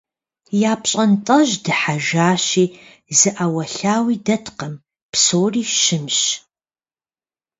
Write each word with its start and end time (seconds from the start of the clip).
Я 0.71 0.73
пщӀантӀэжь 0.81 1.55
дыхьэжащи 1.63 2.65
зы 3.17 3.29
Ӏэуэлъауи 3.35 4.15
дэткъым, 4.25 4.73
псори 5.11 5.63
щымщ. 5.81 6.19